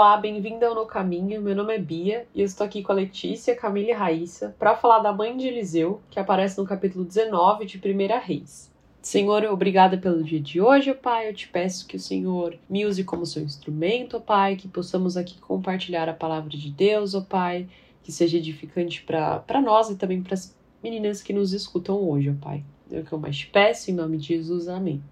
Olá, 0.00 0.16
bem-vinda 0.16 0.68
ao 0.68 0.76
No 0.76 0.86
Caminho. 0.86 1.42
Meu 1.42 1.56
nome 1.56 1.74
é 1.74 1.78
Bia 1.78 2.24
e 2.32 2.40
eu 2.40 2.46
estou 2.46 2.64
aqui 2.64 2.84
com 2.84 2.92
a 2.92 2.94
Letícia, 2.94 3.56
Camila 3.56 3.90
e 3.90 3.92
Raíssa 3.92 4.54
para 4.56 4.76
falar 4.76 5.00
da 5.00 5.12
mãe 5.12 5.36
de 5.36 5.48
Eliseu, 5.48 6.00
que 6.08 6.20
aparece 6.20 6.56
no 6.56 6.64
capítulo 6.64 7.04
19 7.04 7.66
de 7.66 7.78
1 7.78 8.20
Reis. 8.24 8.72
Senhor, 9.02 9.42
obrigada 9.46 9.98
pelo 9.98 10.22
dia 10.22 10.38
de 10.38 10.60
hoje, 10.60 10.94
Pai. 10.94 11.28
Eu 11.28 11.34
te 11.34 11.48
peço 11.48 11.84
que 11.84 11.96
o 11.96 11.98
Senhor 11.98 12.56
me 12.70 12.86
use 12.86 13.02
como 13.02 13.26
seu 13.26 13.42
instrumento, 13.42 14.20
Pai, 14.20 14.54
que 14.54 14.68
possamos 14.68 15.16
aqui 15.16 15.36
compartilhar 15.40 16.08
a 16.08 16.14
palavra 16.14 16.50
de 16.50 16.70
Deus, 16.70 17.16
ó 17.16 17.20
Pai, 17.20 17.68
que 18.00 18.12
seja 18.12 18.38
edificante 18.38 19.02
para 19.02 19.60
nós 19.60 19.90
e 19.90 19.96
também 19.96 20.22
para 20.22 20.34
as 20.34 20.56
meninas 20.80 21.24
que 21.24 21.32
nos 21.32 21.52
escutam 21.52 22.08
hoje, 22.08 22.30
ó 22.30 22.34
Pai. 22.40 22.64
É 22.88 23.00
o 23.00 23.04
que 23.04 23.12
eu 23.12 23.18
mais 23.18 23.36
te 23.36 23.48
peço, 23.48 23.90
em 23.90 23.94
nome 23.94 24.16
de 24.16 24.28
Jesus. 24.28 24.68
Amém. 24.68 25.02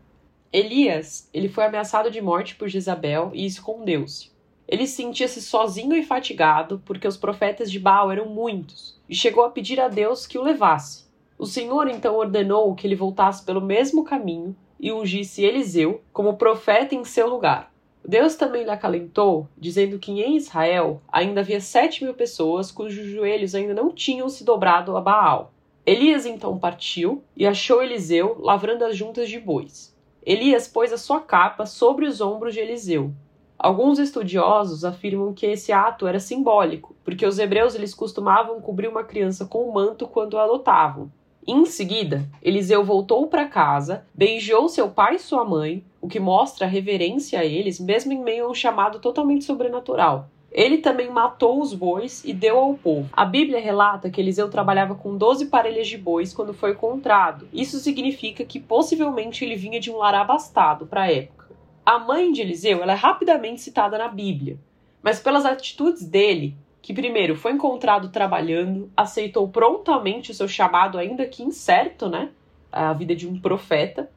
Elias, 0.52 1.28
ele 1.34 1.48
foi 1.48 1.64
ameaçado 1.64 2.08
de 2.08 2.22
morte 2.22 2.54
por 2.54 2.68
Jezabel 2.68 3.32
e 3.34 3.44
escondeu-se. 3.44 4.35
Ele 4.68 4.86
sentia-se 4.86 5.40
sozinho 5.40 5.94
e 5.94 6.02
fatigado, 6.02 6.82
porque 6.84 7.06
os 7.06 7.16
profetas 7.16 7.70
de 7.70 7.78
Baal 7.78 8.10
eram 8.10 8.26
muitos, 8.26 9.00
e 9.08 9.14
chegou 9.14 9.44
a 9.44 9.50
pedir 9.50 9.80
a 9.80 9.86
Deus 9.86 10.26
que 10.26 10.38
o 10.38 10.42
levasse. 10.42 11.06
O 11.38 11.46
Senhor 11.46 11.86
então 11.86 12.16
ordenou 12.16 12.74
que 12.74 12.86
ele 12.86 12.96
voltasse 12.96 13.44
pelo 13.44 13.60
mesmo 13.60 14.04
caminho 14.04 14.56
e 14.80 14.90
ungisse 14.90 15.44
Eliseu 15.44 16.02
como 16.12 16.36
profeta 16.36 16.94
em 16.94 17.04
seu 17.04 17.28
lugar. 17.28 17.72
Deus 18.04 18.34
também 18.34 18.64
lhe 18.64 18.70
acalentou, 18.70 19.48
dizendo 19.56 19.98
que 19.98 20.10
em 20.10 20.36
Israel 20.36 21.00
ainda 21.12 21.40
havia 21.40 21.60
sete 21.60 22.02
mil 22.02 22.14
pessoas 22.14 22.70
cujos 22.72 23.06
joelhos 23.06 23.54
ainda 23.54 23.74
não 23.74 23.90
tinham 23.90 24.28
se 24.28 24.44
dobrado 24.44 24.96
a 24.96 25.00
Baal. 25.00 25.52
Elias 25.84 26.26
então 26.26 26.58
partiu 26.58 27.22
e 27.36 27.46
achou 27.46 27.82
Eliseu 27.82 28.36
lavrando 28.40 28.84
as 28.84 28.96
juntas 28.96 29.28
de 29.28 29.38
bois. 29.38 29.94
Elias 30.24 30.66
pôs 30.66 30.92
a 30.92 30.98
sua 30.98 31.20
capa 31.20 31.66
sobre 31.66 32.06
os 32.06 32.20
ombros 32.20 32.54
de 32.54 32.60
Eliseu 32.60 33.12
Alguns 33.58 33.98
estudiosos 33.98 34.84
afirmam 34.84 35.32
que 35.32 35.46
esse 35.46 35.72
ato 35.72 36.06
era 36.06 36.20
simbólico, 36.20 36.94
porque 37.02 37.24
os 37.24 37.38
hebreus 37.38 37.74
eles 37.74 37.94
costumavam 37.94 38.60
cobrir 38.60 38.88
uma 38.88 39.02
criança 39.02 39.46
com 39.46 39.64
o 39.64 39.70
um 39.70 39.72
manto 39.72 40.06
quando 40.06 40.38
a 40.38 40.44
adotavam. 40.44 41.10
Em 41.46 41.64
seguida, 41.64 42.28
Eliseu 42.42 42.84
voltou 42.84 43.28
para 43.28 43.46
casa, 43.46 44.04
beijou 44.12 44.68
seu 44.68 44.88
pai 44.88 45.14
e 45.14 45.18
sua 45.20 45.44
mãe, 45.44 45.84
o 46.00 46.08
que 46.08 46.18
mostra 46.18 46.66
reverência 46.66 47.38
a 47.38 47.44
eles, 47.44 47.78
mesmo 47.78 48.12
em 48.12 48.22
meio 48.22 48.46
a 48.46 48.50
um 48.50 48.54
chamado 48.54 48.98
totalmente 48.98 49.44
sobrenatural. 49.44 50.28
Ele 50.50 50.78
também 50.78 51.10
matou 51.10 51.60
os 51.60 51.72
bois 51.72 52.24
e 52.24 52.32
deu 52.32 52.58
ao 52.58 52.74
povo. 52.74 53.08
A 53.12 53.24
Bíblia 53.24 53.60
relata 53.60 54.10
que 54.10 54.20
Eliseu 54.20 54.48
trabalhava 54.48 54.94
com 54.94 55.16
12 55.16 55.46
parelhas 55.46 55.86
de 55.86 55.98
bois 55.98 56.32
quando 56.32 56.54
foi 56.54 56.72
encontrado. 56.72 57.46
Isso 57.52 57.78
significa 57.78 58.44
que 58.44 58.58
possivelmente 58.58 59.44
ele 59.44 59.54
vinha 59.54 59.78
de 59.78 59.90
um 59.90 59.98
lar 59.98 60.14
abastado 60.14 60.86
para 60.86 61.02
a 61.02 61.12
época. 61.12 61.45
A 61.86 62.00
mãe 62.00 62.32
de 62.32 62.40
Eliseu 62.40 62.82
ela 62.82 62.94
é 62.94 62.96
rapidamente 62.96 63.60
citada 63.60 63.96
na 63.96 64.08
Bíblia, 64.08 64.58
mas 65.00 65.20
pelas 65.20 65.46
atitudes 65.46 66.04
dele, 66.04 66.56
que 66.82 66.92
primeiro 66.92 67.36
foi 67.36 67.52
encontrado 67.52 68.08
trabalhando, 68.08 68.90
aceitou 68.96 69.46
prontamente 69.46 70.32
o 70.32 70.34
seu 70.34 70.48
chamado, 70.48 70.98
ainda 70.98 71.24
que 71.26 71.44
incerto, 71.44 72.08
né? 72.08 72.30
A 72.72 72.92
vida 72.92 73.14
de 73.14 73.28
um 73.28 73.40
profeta, 73.40 74.10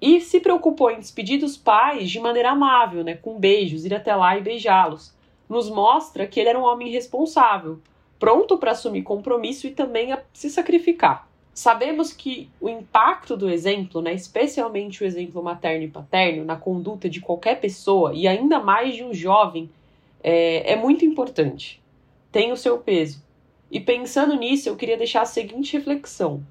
e 0.00 0.18
se 0.18 0.40
preocupou 0.40 0.90
em 0.90 0.98
despedir 0.98 1.38
dos 1.38 1.58
pais 1.58 2.08
de 2.08 2.18
maneira 2.18 2.52
amável, 2.52 3.04
né? 3.04 3.16
Com 3.16 3.38
beijos, 3.38 3.84
ir 3.84 3.94
até 3.94 4.16
lá 4.16 4.38
e 4.38 4.40
beijá-los. 4.40 5.14
Nos 5.46 5.68
mostra 5.68 6.26
que 6.26 6.40
ele 6.40 6.48
era 6.48 6.58
um 6.58 6.64
homem 6.64 6.90
responsável, 6.90 7.80
pronto 8.18 8.56
para 8.56 8.70
assumir 8.70 9.02
compromisso 9.02 9.66
e 9.66 9.72
também 9.72 10.10
a 10.10 10.22
se 10.32 10.48
sacrificar. 10.48 11.29
Sabemos 11.60 12.10
que 12.10 12.48
o 12.58 12.70
impacto 12.70 13.36
do 13.36 13.50
exemplo, 13.50 14.00
né, 14.00 14.14
especialmente 14.14 15.04
o 15.04 15.06
exemplo 15.06 15.42
materno 15.42 15.84
e 15.84 15.90
paterno, 15.90 16.42
na 16.42 16.56
conduta 16.56 17.06
de 17.06 17.20
qualquer 17.20 17.60
pessoa 17.60 18.14
e 18.14 18.26
ainda 18.26 18.58
mais 18.58 18.96
de 18.96 19.04
um 19.04 19.12
jovem, 19.12 19.68
é, 20.22 20.72
é 20.72 20.76
muito 20.76 21.04
importante. 21.04 21.78
Tem 22.32 22.50
o 22.50 22.56
seu 22.56 22.78
peso. 22.78 23.22
E 23.70 23.78
pensando 23.78 24.36
nisso, 24.36 24.70
eu 24.70 24.74
queria 24.74 24.96
deixar 24.96 25.20
a 25.20 25.26
seguinte 25.26 25.76
reflexão. 25.76 26.42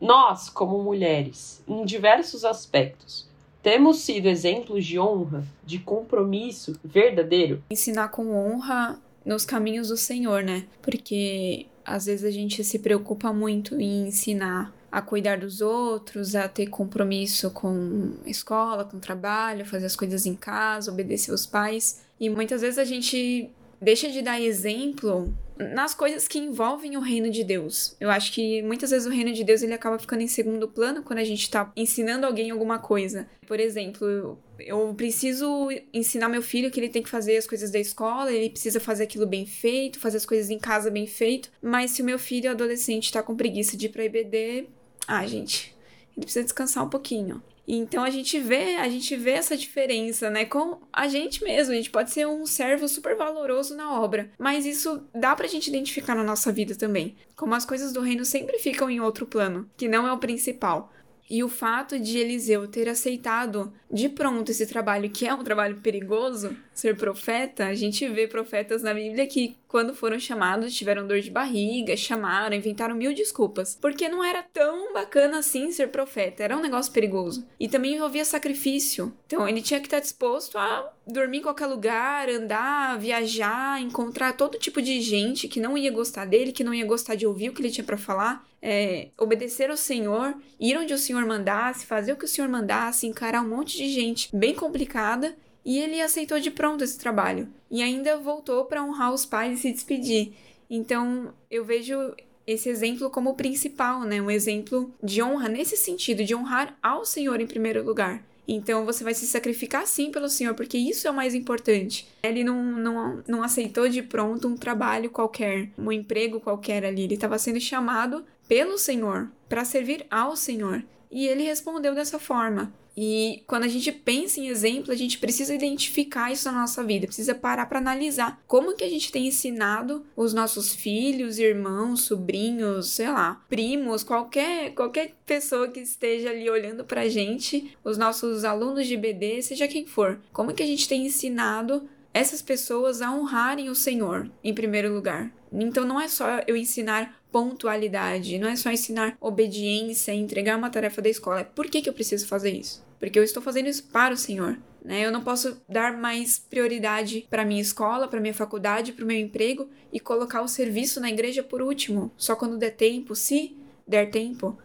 Nós, 0.00 0.48
como 0.48 0.82
mulheres, 0.82 1.62
em 1.68 1.84
diversos 1.84 2.42
aspectos, 2.42 3.28
temos 3.62 3.98
sido 3.98 4.26
exemplos 4.26 4.86
de 4.86 4.98
honra, 4.98 5.44
de 5.66 5.78
compromisso 5.80 6.80
verdadeiro? 6.82 7.62
Ensinar 7.70 8.08
com 8.08 8.34
honra 8.34 8.98
nos 9.22 9.44
caminhos 9.44 9.88
do 9.88 9.98
Senhor, 9.98 10.42
né? 10.42 10.64
Porque 10.80 11.66
às 11.84 12.06
vezes 12.06 12.24
a 12.24 12.30
gente 12.30 12.62
se 12.64 12.78
preocupa 12.78 13.32
muito 13.32 13.80
em 13.80 14.08
ensinar 14.08 14.72
a 14.90 15.00
cuidar 15.00 15.38
dos 15.38 15.60
outros, 15.60 16.34
a 16.34 16.48
ter 16.48 16.66
compromisso 16.66 17.50
com 17.50 18.12
a 18.24 18.28
escola, 18.28 18.84
com 18.84 18.96
o 18.96 19.00
trabalho, 19.00 19.64
fazer 19.64 19.86
as 19.86 19.94
coisas 19.94 20.26
em 20.26 20.34
casa, 20.34 20.90
obedecer 20.90 21.32
os 21.32 21.46
pais. 21.46 22.00
E 22.18 22.28
muitas 22.28 22.60
vezes 22.60 22.78
a 22.78 22.84
gente 22.84 23.50
deixa 23.80 24.10
de 24.10 24.20
dar 24.20 24.40
exemplo 24.40 25.32
nas 25.60 25.94
coisas 25.94 26.26
que 26.26 26.38
envolvem 26.38 26.96
o 26.96 27.00
reino 27.00 27.30
de 27.30 27.44
Deus. 27.44 27.96
Eu 28.00 28.10
acho 28.10 28.32
que 28.32 28.62
muitas 28.62 28.90
vezes 28.90 29.06
o 29.06 29.10
reino 29.10 29.32
de 29.32 29.44
Deus 29.44 29.62
ele 29.62 29.74
acaba 29.74 29.98
ficando 29.98 30.22
em 30.22 30.28
segundo 30.28 30.66
plano 30.66 31.02
quando 31.02 31.18
a 31.18 31.24
gente 31.24 31.42
está 31.42 31.70
ensinando 31.76 32.26
alguém 32.26 32.50
alguma 32.50 32.78
coisa. 32.78 33.28
Por 33.46 33.60
exemplo, 33.60 34.38
eu 34.58 34.94
preciso 34.94 35.68
ensinar 35.92 36.28
meu 36.28 36.42
filho 36.42 36.70
que 36.70 36.80
ele 36.80 36.88
tem 36.88 37.02
que 37.02 37.08
fazer 37.08 37.36
as 37.36 37.46
coisas 37.46 37.70
da 37.70 37.78
escola, 37.78 38.32
ele 38.32 38.50
precisa 38.50 38.80
fazer 38.80 39.04
aquilo 39.04 39.26
bem 39.26 39.44
feito, 39.44 40.00
fazer 40.00 40.16
as 40.16 40.26
coisas 40.26 40.50
em 40.50 40.58
casa 40.58 40.90
bem 40.90 41.06
feito. 41.06 41.50
Mas 41.60 41.90
se 41.90 42.02
o 42.02 42.04
meu 42.04 42.18
filho 42.18 42.50
adolescente 42.50 43.04
está 43.04 43.22
com 43.22 43.36
preguiça 43.36 43.76
de 43.76 43.86
ir 43.86 43.88
para 43.90 44.04
IBD, 44.04 44.66
ah, 45.06 45.26
gente, 45.26 45.74
ele 46.16 46.24
precisa 46.24 46.44
descansar 46.44 46.84
um 46.84 46.88
pouquinho. 46.88 47.42
Então 47.66 48.02
a 48.02 48.10
gente 48.10 48.38
vê, 48.38 48.76
a 48.76 48.88
gente 48.88 49.16
vê 49.16 49.32
essa 49.32 49.56
diferença, 49.56 50.28
né, 50.28 50.44
com 50.44 50.78
a 50.92 51.08
gente 51.08 51.42
mesmo. 51.44 51.72
A 51.72 51.76
gente 51.76 51.90
pode 51.90 52.10
ser 52.10 52.26
um 52.26 52.44
servo 52.46 52.88
super 52.88 53.16
valoroso 53.16 53.76
na 53.76 54.00
obra, 54.00 54.30
mas 54.38 54.66
isso 54.66 55.02
dá 55.14 55.34
pra 55.36 55.46
gente 55.46 55.68
identificar 55.68 56.14
na 56.14 56.24
nossa 56.24 56.50
vida 56.50 56.74
também. 56.74 57.16
Como 57.36 57.54
as 57.54 57.64
coisas 57.64 57.92
do 57.92 58.00
reino 58.00 58.24
sempre 58.24 58.58
ficam 58.58 58.90
em 58.90 59.00
outro 59.00 59.26
plano, 59.26 59.68
que 59.76 59.88
não 59.88 60.06
é 60.06 60.12
o 60.12 60.18
principal. 60.18 60.92
E 61.30 61.44
o 61.44 61.48
fato 61.48 61.96
de 61.96 62.18
Eliseu 62.18 62.66
ter 62.66 62.88
aceitado 62.88 63.72
de 63.88 64.08
pronto 64.08 64.50
esse 64.50 64.66
trabalho, 64.66 65.08
que 65.08 65.24
é 65.24 65.32
um 65.32 65.44
trabalho 65.44 65.76
perigoso, 65.76 66.56
ser 66.74 66.96
profeta, 66.96 67.66
a 67.66 67.74
gente 67.74 68.08
vê 68.08 68.26
profetas 68.26 68.82
na 68.82 68.92
Bíblia 68.92 69.28
que, 69.28 69.56
quando 69.68 69.94
foram 69.94 70.18
chamados, 70.18 70.74
tiveram 70.74 71.06
dor 71.06 71.20
de 71.20 71.30
barriga, 71.30 71.96
chamaram, 71.96 72.56
inventaram 72.56 72.96
mil 72.96 73.14
desculpas. 73.14 73.78
Porque 73.80 74.08
não 74.08 74.24
era 74.24 74.42
tão 74.42 74.92
bacana 74.92 75.38
assim 75.38 75.70
ser 75.70 75.88
profeta, 75.88 76.42
era 76.42 76.56
um 76.56 76.62
negócio 76.62 76.92
perigoso. 76.92 77.46
E 77.60 77.68
também 77.68 77.94
envolvia 77.94 78.24
sacrifício. 78.24 79.12
Então 79.26 79.48
ele 79.48 79.62
tinha 79.62 79.78
que 79.78 79.86
estar 79.86 80.00
disposto 80.00 80.58
a 80.58 80.92
dormir 81.06 81.38
em 81.38 81.42
qualquer 81.42 81.66
lugar, 81.66 82.28
andar, 82.28 82.98
viajar, 82.98 83.80
encontrar 83.80 84.32
todo 84.32 84.58
tipo 84.58 84.82
de 84.82 85.00
gente 85.00 85.46
que 85.46 85.60
não 85.60 85.78
ia 85.78 85.92
gostar 85.92 86.24
dele, 86.24 86.50
que 86.50 86.64
não 86.64 86.74
ia 86.74 86.84
gostar 86.84 87.14
de 87.14 87.24
ouvir 87.24 87.50
o 87.50 87.52
que 87.52 87.62
ele 87.62 87.70
tinha 87.70 87.84
para 87.84 87.96
falar. 87.96 88.49
É, 88.62 89.08
obedecer 89.16 89.70
ao 89.70 89.76
Senhor, 89.76 90.34
ir 90.58 90.76
onde 90.76 90.92
o 90.92 90.98
Senhor 90.98 91.24
mandasse, 91.24 91.86
fazer 91.86 92.12
o 92.12 92.16
que 92.16 92.26
o 92.26 92.28
Senhor 92.28 92.48
mandasse, 92.48 93.06
encarar 93.06 93.42
um 93.42 93.48
monte 93.48 93.76
de 93.76 93.88
gente 93.88 94.28
bem 94.36 94.54
complicada 94.54 95.34
e 95.64 95.78
ele 95.78 96.00
aceitou 96.00 96.38
de 96.38 96.50
pronto 96.50 96.84
esse 96.84 96.98
trabalho 96.98 97.48
e 97.70 97.82
ainda 97.82 98.18
voltou 98.18 98.64
para 98.66 98.82
honrar 98.82 99.12
os 99.12 99.24
pais 99.24 99.58
e 99.58 99.62
se 99.62 99.72
despedir. 99.72 100.32
Então, 100.68 101.32
eu 101.50 101.64
vejo 101.64 102.14
esse 102.46 102.68
exemplo 102.68 103.10
como 103.10 103.34
principal, 103.34 104.02
né? 104.02 104.20
Um 104.20 104.30
exemplo 104.30 104.92
de 105.02 105.22
honra 105.22 105.48
nesse 105.48 105.76
sentido, 105.76 106.24
de 106.24 106.34
honrar 106.34 106.76
ao 106.82 107.04
Senhor 107.04 107.40
em 107.40 107.46
primeiro 107.46 107.84
lugar. 107.84 108.24
Então 108.52 108.84
você 108.84 109.04
vai 109.04 109.14
se 109.14 109.26
sacrificar 109.26 109.86
sim 109.86 110.10
pelo 110.10 110.28
Senhor, 110.28 110.54
porque 110.54 110.76
isso 110.76 111.06
é 111.06 111.10
o 111.10 111.14
mais 111.14 111.36
importante. 111.36 112.08
Ele 112.24 112.42
não, 112.42 112.60
não, 112.60 113.22
não 113.28 113.42
aceitou 113.44 113.88
de 113.88 114.02
pronto 114.02 114.48
um 114.48 114.56
trabalho 114.56 115.08
qualquer, 115.08 115.70
um 115.78 115.92
emprego 115.92 116.40
qualquer 116.40 116.84
ali. 116.84 117.02
Ele 117.02 117.14
estava 117.14 117.38
sendo 117.38 117.60
chamado 117.60 118.24
pelo 118.50 118.76
Senhor, 118.76 119.30
para 119.48 119.64
servir 119.64 120.04
ao 120.10 120.34
Senhor. 120.34 120.82
E 121.08 121.28
ele 121.28 121.44
respondeu 121.44 121.94
dessa 121.94 122.18
forma. 122.18 122.74
E 122.96 123.44
quando 123.46 123.62
a 123.62 123.68
gente 123.68 123.92
pensa 123.92 124.40
em 124.40 124.48
exemplo, 124.48 124.90
a 124.90 124.96
gente 124.96 125.18
precisa 125.18 125.54
identificar 125.54 126.32
isso 126.32 126.50
na 126.50 126.62
nossa 126.62 126.82
vida, 126.82 127.06
precisa 127.06 127.32
parar 127.32 127.66
para 127.66 127.78
analisar 127.78 128.42
como 128.48 128.74
que 128.74 128.82
a 128.82 128.88
gente 128.88 129.12
tem 129.12 129.28
ensinado 129.28 130.04
os 130.16 130.34
nossos 130.34 130.74
filhos, 130.74 131.38
irmãos, 131.38 132.02
sobrinhos, 132.02 132.88
sei 132.88 133.08
lá, 133.08 133.40
primos, 133.48 134.02
qualquer 134.02 134.74
qualquer 134.74 135.14
pessoa 135.24 135.68
que 135.68 135.78
esteja 135.78 136.30
ali 136.30 136.50
olhando 136.50 136.84
pra 136.84 137.08
gente, 137.08 137.76
os 137.84 137.96
nossos 137.96 138.44
alunos 138.44 138.88
de 138.88 138.96
BD, 138.96 139.42
seja 139.42 139.68
quem 139.68 139.86
for. 139.86 140.20
Como 140.32 140.52
que 140.52 140.62
a 140.64 140.66
gente 140.66 140.88
tem 140.88 141.06
ensinado 141.06 141.88
essas 142.12 142.42
pessoas 142.42 143.00
a 143.00 143.12
honrarem 143.12 143.70
o 143.70 143.76
Senhor 143.76 144.28
em 144.42 144.52
primeiro 144.52 144.92
lugar? 144.92 145.32
Então 145.52 145.84
não 145.84 146.00
é 146.00 146.08
só 146.08 146.40
eu 146.46 146.56
ensinar 146.56 147.20
pontualidade, 147.30 148.38
não 148.38 148.48
é 148.48 148.56
só 148.56 148.70
ensinar 148.70 149.16
obediência, 149.20 150.12
entregar 150.12 150.56
uma 150.56 150.70
tarefa 150.70 151.00
da 151.00 151.08
escola. 151.08 151.44
Por 151.44 151.66
que, 151.68 151.82
que 151.82 151.88
eu 151.88 151.94
preciso 151.94 152.26
fazer 152.26 152.50
isso? 152.50 152.84
Porque 152.98 153.18
eu 153.18 153.24
estou 153.24 153.42
fazendo 153.42 153.68
isso 153.68 153.84
para 153.84 154.14
o 154.14 154.16
Senhor. 154.16 154.58
Né? 154.84 155.04
Eu 155.04 155.12
não 155.12 155.22
posso 155.22 155.60
dar 155.68 155.96
mais 155.96 156.38
prioridade 156.38 157.26
para 157.28 157.44
minha 157.44 157.60
escola, 157.60 158.08
para 158.08 158.20
minha 158.20 158.34
faculdade, 158.34 158.92
para 158.92 159.04
o 159.04 159.06
meu 159.06 159.18
emprego 159.18 159.68
e 159.92 160.00
colocar 160.00 160.42
o 160.42 160.48
serviço 160.48 161.00
na 161.00 161.10
igreja 161.10 161.42
por 161.42 161.62
último, 161.62 162.10
só 162.16 162.34
quando 162.34 162.58
der 162.58 162.70
tempo, 162.70 163.14
se 163.14 163.56
der 163.86 164.10
tempo. 164.10 164.58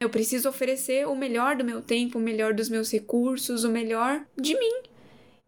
Eu 0.00 0.08
preciso 0.08 0.48
oferecer 0.48 1.06
o 1.06 1.14
melhor 1.14 1.56
do 1.56 1.64
meu 1.64 1.82
tempo, 1.82 2.18
o 2.18 2.22
melhor 2.22 2.54
dos 2.54 2.68
meus 2.68 2.90
recursos, 2.92 3.64
o 3.64 3.68
melhor 3.68 4.24
de 4.36 4.54
mim. 4.58 4.82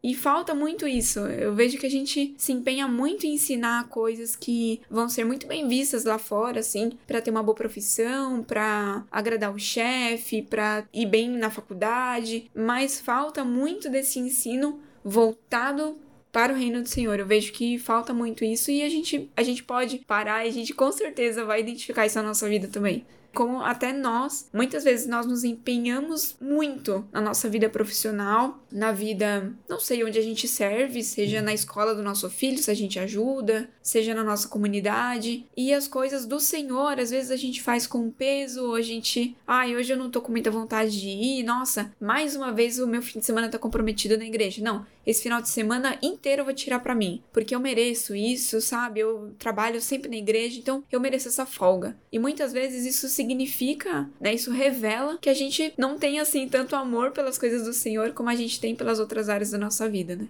E 0.03 0.15
falta 0.15 0.55
muito 0.55 0.87
isso. 0.87 1.21
Eu 1.21 1.55
vejo 1.55 1.79
que 1.79 1.87
a 1.87 1.91
gente 1.91 2.35
se 2.39 2.53
empenha 2.53 2.89
muito 2.89 3.27
em 3.27 3.35
ensinar 3.35 3.89
coisas 3.89 4.35
que 4.35 4.81
vão 4.91 5.09
ser 5.09 5.25
muito 5.25 5.47
bem 5.47 5.69
vistas 5.69 6.05
lá 6.05 6.19
fora, 6.19 6.61
assim, 6.61 6.93
para 7.07 7.21
ter 7.21 7.31
uma 7.31 7.43
boa 7.43 7.55
profissão, 7.55 8.43
para 8.43 9.05
agradar 9.11 9.55
o 9.55 9.59
chefe, 9.59 10.41
para 10.41 10.85
ir 10.93 11.07
bem 11.07 11.29
na 11.29 11.51
faculdade, 11.51 12.51
mas 12.55 13.01
falta 13.01 13.45
muito 13.45 13.91
desse 13.91 14.19
ensino 14.19 14.81
voltado 15.05 15.99
para 16.33 16.53
o 16.53 16.57
reino 16.57 16.83
do 16.83 16.89
Senhor. 16.89 17.19
Eu 17.19 17.27
vejo 17.27 17.53
que 17.53 17.79
falta 17.79 18.15
muito 18.15 18.45
isso 18.45 18.71
e 18.71 18.83
a 18.83 18.89
gente, 18.89 19.31
a 19.37 19.43
gente 19.43 19.63
pode 19.63 19.99
parar 19.99 20.47
e 20.47 20.49
a 20.49 20.53
gente 20.53 20.73
com 20.73 20.91
certeza 20.93 21.45
vai 21.45 21.61
identificar 21.61 22.07
isso 22.07 22.17
na 22.17 22.29
nossa 22.29 22.49
vida 22.49 22.69
também 22.69 23.05
como 23.35 23.63
até 23.63 23.93
nós, 23.93 24.49
muitas 24.53 24.85
vezes 24.85 25.07
nós 25.07 25.27
nos 25.27 25.45
empenhamos 25.45 26.37
muito 26.41 27.05
na 27.13 27.21
nossa 27.21 27.49
vida 27.49 27.69
profissional, 27.69 28.63
na 28.73 28.93
vida, 28.93 29.53
não 29.69 29.79
sei 29.79 30.05
onde 30.05 30.19
a 30.19 30.23
gente 30.23 30.49
serve, 30.49 31.03
seja 31.03 31.41
na 31.43 31.55
escola 31.55 31.95
do 31.95 32.03
nosso 32.03 32.29
filho, 32.29 32.63
se 32.63 32.71
a 32.71 32.75
gente 32.75 32.99
ajuda, 32.99 33.69
seja 33.83 34.15
na 34.15 34.25
nossa 34.25 34.49
comunidade, 34.49 35.47
e 35.57 35.73
as 35.73 35.87
coisas 35.87 36.27
do 36.27 36.41
Senhor, 36.41 36.99
às 36.99 37.11
vezes 37.11 37.31
a 37.31 37.37
gente 37.37 37.63
faz 37.63 37.87
com 37.87 38.11
peso, 38.11 38.75
a 38.75 38.83
gente, 38.83 39.37
ai, 39.47 39.77
hoje 39.77 39.93
eu 39.93 39.97
não 39.97 40.11
tô 40.11 40.21
com 40.21 40.31
muita 40.31 40.51
vontade 40.51 41.01
de 41.01 41.09
ir, 41.09 41.43
nossa, 41.43 41.93
mais 42.01 42.37
uma 42.37 42.53
vez 42.53 42.79
o 42.79 42.87
meu 42.87 43.03
fim 43.03 43.19
de 43.19 43.27
semana 43.27 43.49
tá 43.49 43.59
comprometido 43.59 44.17
na 44.17 44.25
igreja. 44.25 44.63
Não, 44.63 44.87
esse 45.07 45.23
final 45.23 45.41
de 45.41 45.49
semana 45.49 45.99
inteiro 46.03 46.41
eu 46.41 46.45
vou 46.45 46.55
tirar 46.55 46.81
para 46.81 46.95
mim, 46.95 47.23
porque 47.33 47.55
eu 47.55 47.61
mereço 47.61 48.15
isso, 48.15 48.61
sabe? 48.61 49.01
Eu 49.01 49.35
trabalho 49.39 49.81
sempre 49.81 50.09
na 50.09 50.17
igreja, 50.17 50.59
então 50.59 50.85
eu 50.91 51.01
mereço 51.01 51.29
essa 51.29 51.47
folga. 51.47 51.97
E 52.13 52.19
muitas 52.19 52.53
vezes 52.53 52.85
isso 52.85 53.09
significa, 53.21 54.09
né? 54.19 54.33
Isso 54.33 54.51
revela 54.51 55.19
que 55.19 55.29
a 55.29 55.35
gente 55.35 55.75
não 55.77 55.99
tem 55.99 56.19
assim 56.19 56.49
tanto 56.49 56.75
amor 56.75 57.13
pelas 57.13 57.37
coisas 57.37 57.65
do 57.65 57.73
Senhor 57.73 58.13
como 58.13 58.31
a 58.31 58.35
gente 58.35 58.59
tem 58.59 58.75
pelas 58.75 58.99
outras 58.99 59.29
áreas 59.29 59.51
da 59.51 59.59
nossa 59.59 59.89
vida, 59.89 60.17
né? 60.17 60.29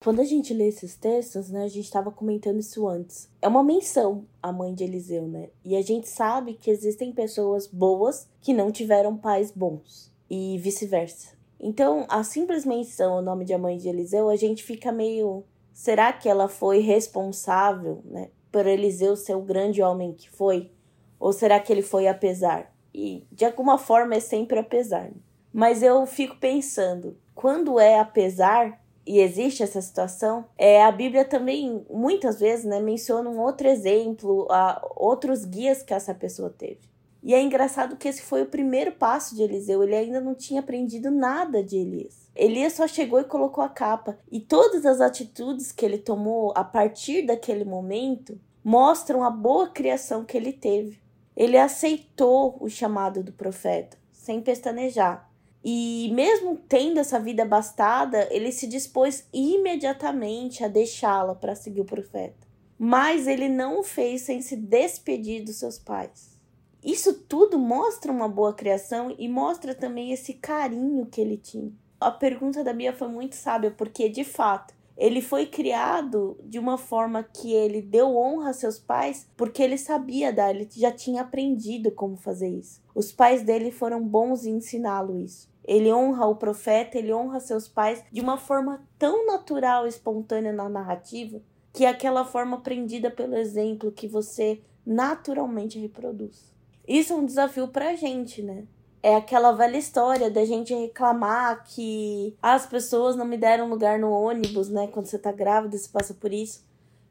Quando 0.00 0.20
a 0.20 0.24
gente 0.24 0.54
lê 0.54 0.68
esses 0.68 0.94
textos, 0.94 1.50
né, 1.50 1.64
a 1.64 1.68
gente 1.68 1.86
estava 1.86 2.12
comentando 2.12 2.60
isso 2.60 2.86
antes. 2.86 3.28
É 3.42 3.48
uma 3.48 3.64
menção 3.64 4.26
à 4.40 4.52
mãe 4.52 4.72
de 4.72 4.84
Eliseu, 4.84 5.26
né? 5.26 5.48
E 5.64 5.74
a 5.74 5.82
gente 5.82 6.08
sabe 6.08 6.54
que 6.54 6.70
existem 6.70 7.12
pessoas 7.12 7.66
boas 7.66 8.28
que 8.40 8.52
não 8.52 8.70
tiveram 8.70 9.16
pais 9.16 9.50
bons 9.50 10.12
e 10.30 10.56
vice-versa. 10.58 11.36
Então, 11.58 12.06
a 12.08 12.22
simples 12.22 12.64
menção 12.64 13.14
ao 13.14 13.22
nome 13.22 13.44
de 13.44 13.56
mãe 13.56 13.76
de 13.76 13.88
Eliseu, 13.88 14.28
a 14.28 14.36
gente 14.36 14.62
fica 14.62 14.92
meio. 14.92 15.42
Será 15.72 16.12
que 16.12 16.28
ela 16.28 16.48
foi 16.48 16.78
responsável, 16.78 18.00
né, 18.04 18.30
por 18.52 18.66
Eliseu 18.66 19.16
ser 19.16 19.34
o 19.34 19.42
grande 19.42 19.82
homem 19.82 20.12
que 20.12 20.30
foi? 20.30 20.70
Ou 21.18 21.32
será 21.32 21.58
que 21.60 21.72
ele 21.72 21.82
foi 21.82 22.06
apesar? 22.06 22.72
E 22.94 23.26
de 23.30 23.44
alguma 23.44 23.78
forma 23.78 24.14
é 24.14 24.20
sempre 24.20 24.58
apesar. 24.58 25.10
Mas 25.52 25.82
eu 25.82 26.06
fico 26.06 26.36
pensando, 26.36 27.16
quando 27.34 27.78
é 27.80 27.98
apesar 27.98 28.80
e 29.06 29.20
existe 29.20 29.62
essa 29.62 29.80
situação, 29.80 30.44
é 30.58 30.84
a 30.84 30.92
Bíblia 30.92 31.24
também 31.24 31.82
muitas 31.88 32.38
vezes, 32.38 32.66
né, 32.66 32.78
menciona 32.78 33.30
um 33.30 33.40
outro 33.40 33.66
exemplo, 33.66 34.46
a 34.50 34.86
outros 34.94 35.46
guias 35.46 35.82
que 35.82 35.94
essa 35.94 36.14
pessoa 36.14 36.50
teve. 36.50 36.80
E 37.22 37.34
é 37.34 37.42
engraçado 37.42 37.96
que 37.96 38.06
esse 38.06 38.22
foi 38.22 38.42
o 38.42 38.46
primeiro 38.46 38.92
passo 38.92 39.34
de 39.34 39.42
Eliseu, 39.42 39.82
ele 39.82 39.96
ainda 39.96 40.20
não 40.20 40.34
tinha 40.34 40.60
aprendido 40.60 41.10
nada 41.10 41.62
de 41.62 41.76
Elias. 41.76 42.28
Elias 42.36 42.74
só 42.74 42.86
chegou 42.86 43.18
e 43.18 43.24
colocou 43.24 43.64
a 43.64 43.68
capa, 43.68 44.18
e 44.30 44.40
todas 44.40 44.84
as 44.84 45.00
atitudes 45.00 45.72
que 45.72 45.84
ele 45.84 45.98
tomou 45.98 46.52
a 46.54 46.62
partir 46.62 47.22
daquele 47.22 47.64
momento 47.64 48.38
mostram 48.62 49.24
a 49.24 49.30
boa 49.30 49.68
criação 49.68 50.24
que 50.24 50.36
ele 50.36 50.52
teve. 50.52 51.00
Ele 51.38 51.56
aceitou 51.56 52.56
o 52.60 52.68
chamado 52.68 53.22
do 53.22 53.30
profeta, 53.30 53.96
sem 54.10 54.40
pestanejar. 54.40 55.30
E 55.64 56.10
mesmo 56.12 56.56
tendo 56.68 56.98
essa 56.98 57.20
vida 57.20 57.44
bastada, 57.44 58.26
ele 58.32 58.50
se 58.50 58.66
dispôs 58.66 59.24
imediatamente 59.32 60.64
a 60.64 60.68
deixá-la 60.68 61.36
para 61.36 61.54
seguir 61.54 61.82
o 61.82 61.84
profeta. 61.84 62.44
Mas 62.76 63.28
ele 63.28 63.48
não 63.48 63.78
o 63.78 63.82
fez 63.84 64.22
sem 64.22 64.42
se 64.42 64.56
despedir 64.56 65.44
dos 65.44 65.60
seus 65.60 65.78
pais. 65.78 66.36
Isso 66.82 67.14
tudo 67.14 67.56
mostra 67.56 68.10
uma 68.10 68.28
boa 68.28 68.52
criação 68.52 69.14
e 69.16 69.28
mostra 69.28 69.76
também 69.76 70.10
esse 70.10 70.34
carinho 70.34 71.06
que 71.06 71.20
ele 71.20 71.36
tinha. 71.36 71.70
A 72.00 72.10
pergunta 72.10 72.64
da 72.64 72.72
Bia 72.72 72.92
foi 72.92 73.06
muito 73.06 73.36
sábia, 73.36 73.70
porque 73.70 74.08
de 74.08 74.24
fato 74.24 74.74
ele 74.98 75.22
foi 75.22 75.46
criado 75.46 76.36
de 76.42 76.58
uma 76.58 76.76
forma 76.76 77.22
que 77.22 77.52
ele 77.52 77.80
deu 77.80 78.16
honra 78.16 78.50
a 78.50 78.52
seus 78.52 78.80
pais, 78.80 79.30
porque 79.36 79.62
ele 79.62 79.78
sabia 79.78 80.32
dar, 80.32 80.50
ele 80.50 80.68
já 80.74 80.90
tinha 80.90 81.22
aprendido 81.22 81.92
como 81.92 82.16
fazer 82.16 82.48
isso. 82.48 82.82
Os 82.92 83.12
pais 83.12 83.44
dele 83.44 83.70
foram 83.70 84.02
bons 84.02 84.44
em 84.44 84.56
ensiná-lo 84.56 85.16
isso. 85.16 85.48
Ele 85.64 85.92
honra 85.92 86.26
o 86.26 86.34
profeta, 86.34 86.98
ele 86.98 87.12
honra 87.12 87.38
seus 87.38 87.68
pais 87.68 88.02
de 88.10 88.20
uma 88.20 88.36
forma 88.36 88.84
tão 88.98 89.24
natural 89.24 89.86
e 89.86 89.88
espontânea 89.88 90.52
na 90.52 90.68
narrativa, 90.68 91.40
que 91.72 91.84
é 91.84 91.88
aquela 91.88 92.24
forma 92.24 92.56
aprendida 92.56 93.08
pelo 93.08 93.36
exemplo 93.36 93.92
que 93.92 94.08
você 94.08 94.60
naturalmente 94.84 95.78
reproduz. 95.78 96.52
Isso 96.88 97.12
é 97.12 97.16
um 97.16 97.24
desafio 97.24 97.68
pra 97.68 97.94
gente, 97.94 98.42
né? 98.42 98.64
É 99.02 99.14
aquela 99.14 99.52
velha 99.52 99.76
história 99.76 100.30
da 100.30 100.44
gente 100.44 100.74
reclamar 100.74 101.64
que 101.64 102.36
as 102.42 102.66
pessoas 102.66 103.14
não 103.14 103.24
me 103.24 103.36
deram 103.36 103.68
lugar 103.68 103.98
no 103.98 104.10
ônibus, 104.10 104.68
né? 104.68 104.88
Quando 104.88 105.06
você 105.06 105.18
tá 105.18 105.30
grávida, 105.30 105.78
você 105.78 105.88
passa 105.88 106.14
por 106.14 106.32
isso. 106.32 106.66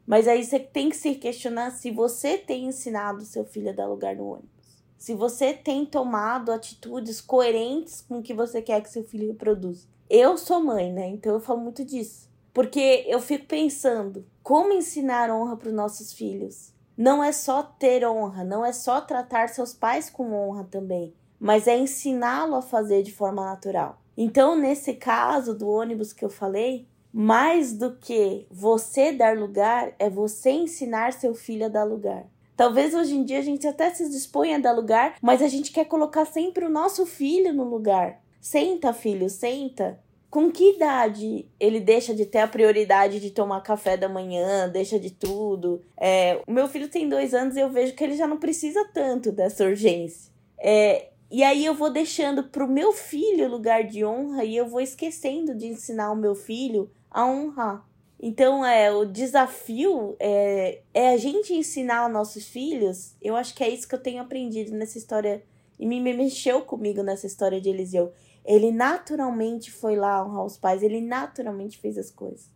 Mas 0.06 0.28
aí 0.28 0.44
você 0.44 0.58
tem 0.58 0.90
que 0.90 0.96
se 0.96 1.14
questionar 1.14 1.70
se 1.70 1.90
você 1.90 2.36
tem 2.36 2.66
ensinado 2.66 3.24
seu 3.24 3.44
filho 3.44 3.70
a 3.70 3.72
dar 3.72 3.86
lugar 3.86 4.16
no 4.16 4.26
ônibus. 4.26 4.50
Se 4.98 5.14
você 5.14 5.54
tem 5.54 5.86
tomado 5.86 6.52
atitudes 6.52 7.20
coerentes 7.20 8.00
com 8.00 8.18
o 8.18 8.22
que 8.22 8.34
você 8.34 8.60
quer 8.60 8.82
que 8.82 8.90
seu 8.90 9.04
filho 9.04 9.28
reproduza. 9.28 9.86
Eu 10.10 10.36
sou 10.36 10.60
mãe, 10.60 10.92
né? 10.92 11.08
Então 11.08 11.34
eu 11.34 11.40
falo 11.40 11.60
muito 11.60 11.84
disso. 11.84 12.28
Porque 12.52 13.04
eu 13.06 13.20
fico 13.20 13.46
pensando 13.46 14.26
como 14.42 14.72
ensinar 14.72 15.30
honra 15.30 15.56
para 15.56 15.68
os 15.68 15.74
nossos 15.74 16.12
filhos 16.12 16.72
não 16.98 17.22
é 17.22 17.30
só 17.30 17.62
ter 17.62 18.04
honra, 18.04 18.42
não 18.42 18.64
é 18.64 18.72
só 18.72 19.00
tratar 19.00 19.48
seus 19.50 19.72
pais 19.72 20.10
com 20.10 20.32
honra 20.32 20.64
também, 20.64 21.14
mas 21.38 21.66
é 21.66 21.76
ensiná-lo 21.76 22.54
a 22.54 22.62
fazer 22.62 23.02
de 23.02 23.12
forma 23.12 23.44
natural. 23.44 24.00
Então, 24.16 24.56
nesse 24.56 24.94
caso 24.94 25.56
do 25.56 25.68
ônibus 25.68 26.12
que 26.12 26.24
eu 26.24 26.30
falei, 26.30 26.86
mais 27.12 27.72
do 27.72 27.96
que 27.96 28.46
você 28.50 29.12
dar 29.12 29.36
lugar, 29.36 29.92
é 29.98 30.10
você 30.10 30.50
ensinar 30.50 31.12
seu 31.12 31.34
filho 31.34 31.66
a 31.66 31.68
dar 31.68 31.84
lugar. 31.84 32.26
Talvez 32.56 32.92
hoje 32.92 33.14
em 33.14 33.24
dia 33.24 33.38
a 33.38 33.42
gente 33.42 33.66
até 33.66 33.88
se 33.90 34.08
disponha 34.10 34.56
a 34.56 34.60
dar 34.60 34.72
lugar, 34.72 35.14
mas 35.22 35.40
a 35.40 35.48
gente 35.48 35.70
quer 35.70 35.84
colocar 35.84 36.24
sempre 36.24 36.64
o 36.64 36.70
nosso 36.70 37.06
filho 37.06 37.52
no 37.52 37.64
lugar. 37.64 38.20
Senta, 38.40 38.92
filho, 38.92 39.30
senta 39.30 40.00
com 40.30 40.50
que 40.50 40.74
idade 40.74 41.46
ele 41.58 41.80
deixa 41.80 42.14
de 42.14 42.26
ter 42.26 42.38
a 42.38 42.48
prioridade 42.48 43.18
de 43.18 43.30
tomar 43.30 43.62
café 43.62 43.96
da 43.96 44.08
manhã, 44.08 44.68
deixa 44.68 44.98
de 44.98 45.10
tudo? 45.10 45.82
É, 45.96 46.40
o 46.46 46.52
meu 46.52 46.68
filho 46.68 46.88
tem 46.88 47.08
dois 47.08 47.32
anos 47.32 47.56
e 47.56 47.60
eu 47.60 47.70
vejo 47.70 47.94
que 47.94 48.04
ele 48.04 48.14
já 48.14 48.26
não 48.26 48.36
precisa 48.36 48.84
tanto 48.92 49.32
dessa 49.32 49.64
urgência. 49.64 50.30
É, 50.58 51.08
e 51.30 51.42
aí 51.42 51.64
eu 51.64 51.74
vou 51.74 51.90
deixando 51.90 52.44
para 52.44 52.64
o 52.64 52.68
meu 52.68 52.92
filho 52.92 53.48
lugar 53.48 53.84
de 53.84 54.04
honra 54.04 54.44
e 54.44 54.56
eu 54.56 54.66
vou 54.66 54.80
esquecendo 54.80 55.54
de 55.54 55.66
ensinar 55.66 56.10
o 56.12 56.16
meu 56.16 56.34
filho 56.34 56.90
a 57.10 57.26
honrar. 57.26 57.86
Então, 58.20 58.64
é, 58.64 58.92
o 58.92 59.04
desafio 59.04 60.16
é, 60.18 60.80
é 60.92 61.10
a 61.10 61.16
gente 61.16 61.54
ensinar 61.54 61.98
aos 61.98 62.12
nossos 62.12 62.48
filhos. 62.48 63.14
Eu 63.22 63.36
acho 63.36 63.54
que 63.54 63.62
é 63.62 63.68
isso 63.68 63.86
que 63.86 63.94
eu 63.94 64.02
tenho 64.02 64.20
aprendido 64.20 64.72
nessa 64.72 64.98
história. 64.98 65.44
E 65.78 65.86
me 65.86 66.00
mexeu 66.00 66.62
comigo 66.62 67.02
nessa 67.04 67.26
história 67.26 67.60
de 67.60 67.68
Eliseu 67.68 68.12
ele 68.48 68.72
naturalmente 68.72 69.70
foi 69.70 69.94
lá 69.94 70.24
honrar 70.24 70.42
os 70.42 70.56
pais, 70.56 70.82
ele 70.82 71.02
naturalmente 71.02 71.76
fez 71.76 71.98
as 71.98 72.10
coisas. 72.10 72.48